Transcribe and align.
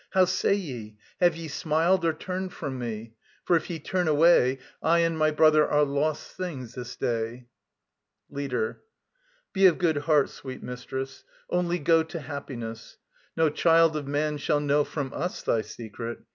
How 0.09 0.25
say 0.25 0.55
ye? 0.55 0.97
Have 1.19 1.35
ye 1.35 1.47
smiled 1.47 2.03
Or 2.05 2.11
turned 2.11 2.53
from 2.53 2.79
me? 2.79 3.13
For 3.45 3.55
if 3.55 3.69
ye 3.69 3.77
turn 3.77 4.07
away, 4.07 4.57
I 4.81 4.97
and 5.01 5.15
my 5.15 5.29
brother 5.29 5.67
are 5.67 5.85
lost 5.85 6.31
things 6.31 6.73
this 6.73 6.95
day. 6.95 7.45
LEADER. 8.31 8.81
Be 9.53 9.67
of 9.67 9.77
good 9.77 9.97
heart, 9.97 10.29
sweet 10.31 10.63
mistress. 10.63 11.23
Only 11.51 11.77
go 11.77 12.01
To 12.01 12.19
happiness. 12.19 12.97
No 13.37 13.51
child 13.51 13.95
of 13.95 14.07
man 14.07 14.39
shall 14.39 14.59
know 14.59 14.83
From 14.83 15.13
us 15.13 15.43
thy 15.43 15.61
secret. 15.61 16.17